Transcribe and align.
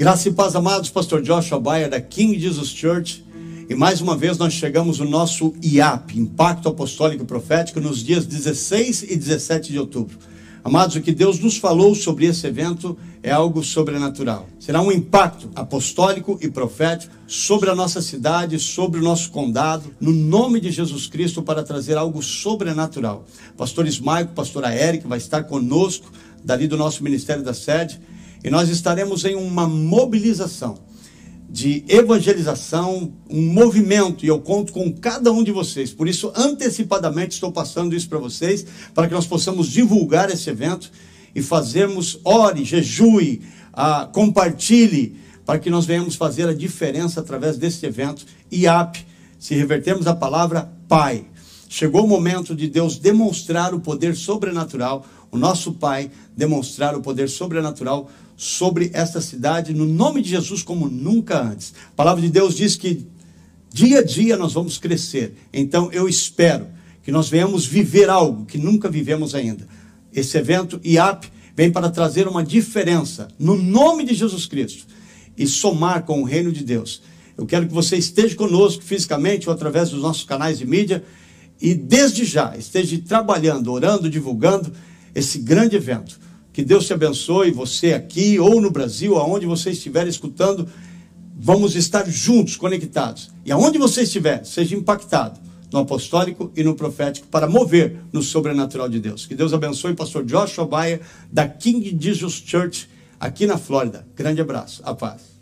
Graça 0.00 0.30
e 0.30 0.32
paz, 0.32 0.56
amados, 0.56 0.88
Pastor 0.88 1.20
Joshua 1.20 1.60
Baia, 1.60 1.86
da 1.86 2.00
King 2.00 2.40
Jesus 2.40 2.70
Church. 2.70 3.22
E 3.68 3.74
mais 3.74 4.00
uma 4.00 4.16
vez 4.16 4.38
nós 4.38 4.54
chegamos 4.54 4.98
no 4.98 5.04
nosso 5.04 5.52
IAP, 5.62 6.18
Impacto 6.18 6.70
Apostólico 6.70 7.22
e 7.22 7.26
Profético, 7.26 7.82
nos 7.82 8.02
dias 8.02 8.24
16 8.24 9.02
e 9.02 9.14
17 9.14 9.70
de 9.70 9.78
outubro. 9.78 10.16
Amados, 10.64 10.96
o 10.96 11.02
que 11.02 11.12
Deus 11.12 11.38
nos 11.38 11.58
falou 11.58 11.94
sobre 11.94 12.24
esse 12.24 12.46
evento 12.46 12.96
é 13.22 13.30
algo 13.30 13.62
sobrenatural. 13.62 14.48
Será 14.58 14.80
um 14.80 14.90
impacto 14.90 15.50
apostólico 15.54 16.38
e 16.40 16.48
profético 16.48 17.12
sobre 17.26 17.68
a 17.68 17.74
nossa 17.74 18.00
cidade, 18.00 18.58
sobre 18.58 19.00
o 19.00 19.02
nosso 19.02 19.30
condado, 19.30 19.94
no 20.00 20.12
nome 20.12 20.60
de 20.60 20.70
Jesus 20.70 21.08
Cristo, 21.08 21.42
para 21.42 21.62
trazer 21.62 21.98
algo 21.98 22.22
sobrenatural. 22.22 23.26
Pastor 23.54 23.86
Ismael, 23.86 24.28
pastora 24.28 24.74
Eric 24.74 25.06
vai 25.06 25.18
estar 25.18 25.44
conosco, 25.44 26.10
dali 26.42 26.66
do 26.66 26.78
nosso 26.78 27.04
Ministério 27.04 27.44
da 27.44 27.52
Sede 27.52 28.00
e 28.42 28.50
nós 28.50 28.68
estaremos 28.68 29.24
em 29.24 29.34
uma 29.34 29.66
mobilização 29.66 30.78
de 31.50 31.84
evangelização, 31.88 33.12
um 33.28 33.52
movimento, 33.52 34.24
e 34.24 34.28
eu 34.28 34.40
conto 34.40 34.72
com 34.72 34.92
cada 34.92 35.32
um 35.32 35.42
de 35.42 35.50
vocês. 35.50 35.92
Por 35.92 36.06
isso, 36.06 36.32
antecipadamente, 36.36 37.34
estou 37.34 37.50
passando 37.50 37.94
isso 37.94 38.08
para 38.08 38.18
vocês, 38.18 38.64
para 38.94 39.08
que 39.08 39.14
nós 39.14 39.26
possamos 39.26 39.66
divulgar 39.66 40.30
esse 40.30 40.48
evento 40.48 40.92
e 41.34 41.42
fazermos, 41.42 42.20
ore, 42.24 42.64
jejue, 42.64 43.42
ah, 43.72 44.08
compartilhe, 44.12 45.16
para 45.44 45.58
que 45.58 45.68
nós 45.68 45.86
venhamos 45.86 46.14
fazer 46.14 46.48
a 46.48 46.54
diferença 46.54 47.18
através 47.18 47.56
desse 47.56 47.84
evento. 47.84 48.24
IAP, 48.52 49.04
se 49.36 49.54
revertermos 49.56 50.06
a 50.06 50.14
palavra 50.14 50.70
Pai. 50.86 51.24
Chegou 51.72 52.04
o 52.04 52.08
momento 52.08 52.52
de 52.52 52.66
Deus 52.66 52.98
demonstrar 52.98 53.72
o 53.72 53.78
poder 53.78 54.16
sobrenatural, 54.16 55.06
o 55.30 55.38
nosso 55.38 55.72
Pai 55.74 56.10
demonstrar 56.36 56.96
o 56.96 57.00
poder 57.00 57.28
sobrenatural 57.28 58.10
sobre 58.36 58.90
esta 58.92 59.20
cidade, 59.20 59.72
no 59.72 59.86
nome 59.86 60.20
de 60.20 60.30
Jesus, 60.30 60.64
como 60.64 60.88
nunca 60.88 61.40
antes. 61.40 61.72
A 61.92 61.94
palavra 61.94 62.20
de 62.20 62.28
Deus 62.28 62.56
diz 62.56 62.74
que 62.74 63.06
dia 63.72 64.00
a 64.00 64.04
dia 64.04 64.36
nós 64.36 64.52
vamos 64.52 64.78
crescer. 64.78 65.36
Então 65.52 65.92
eu 65.92 66.08
espero 66.08 66.66
que 67.04 67.12
nós 67.12 67.28
venhamos 67.28 67.64
viver 67.64 68.10
algo 68.10 68.46
que 68.46 68.58
nunca 68.58 68.88
vivemos 68.88 69.32
ainda. 69.32 69.64
Esse 70.12 70.36
evento 70.38 70.80
IAP 70.84 71.28
vem 71.54 71.70
para 71.70 71.88
trazer 71.88 72.26
uma 72.26 72.42
diferença 72.42 73.28
no 73.38 73.54
nome 73.54 74.02
de 74.02 74.14
Jesus 74.14 74.44
Cristo 74.44 74.86
e 75.38 75.46
somar 75.46 76.02
com 76.02 76.20
o 76.20 76.24
reino 76.24 76.50
de 76.50 76.64
Deus. 76.64 77.00
Eu 77.38 77.46
quero 77.46 77.68
que 77.68 77.72
você 77.72 77.96
esteja 77.96 78.34
conosco 78.34 78.82
fisicamente 78.82 79.48
ou 79.48 79.54
através 79.54 79.90
dos 79.90 80.02
nossos 80.02 80.24
canais 80.24 80.58
de 80.58 80.66
mídia 80.66 81.04
e 81.60 81.74
desde 81.74 82.24
já 82.24 82.56
esteja 82.56 83.00
trabalhando, 83.06 83.72
orando, 83.72 84.08
divulgando 84.08 84.72
esse 85.14 85.38
grande 85.38 85.76
evento 85.76 86.18
que 86.52 86.64
Deus 86.64 86.86
te 86.86 86.92
abençoe, 86.92 87.50
você 87.50 87.92
aqui 87.92 88.38
ou 88.38 88.60
no 88.60 88.70
Brasil, 88.70 89.16
aonde 89.16 89.46
você 89.46 89.70
estiver 89.70 90.06
escutando. 90.06 90.68
Vamos 91.42 91.74
estar 91.74 92.06
juntos, 92.08 92.56
conectados. 92.56 93.30
E 93.46 93.52
aonde 93.52 93.78
você 93.78 94.02
estiver, 94.02 94.44
seja 94.44 94.76
impactado 94.76 95.40
no 95.72 95.78
apostólico 95.78 96.52
e 96.56 96.62
no 96.64 96.74
profético 96.74 97.28
para 97.28 97.48
mover 97.48 98.02
no 98.12 98.22
sobrenatural 98.22 98.88
de 98.88 99.00
Deus. 99.00 99.24
Que 99.24 99.34
Deus 99.34 99.54
abençoe, 99.54 99.94
pastor 99.94 100.24
Joshua 100.24 100.66
Baia, 100.66 101.00
da 101.32 101.48
King 101.48 101.96
Jesus 101.98 102.42
Church, 102.44 102.88
aqui 103.18 103.46
na 103.46 103.56
Flórida. 103.56 104.06
Grande 104.14 104.40
abraço. 104.40 104.82
A 104.84 104.94
paz. 104.94 105.39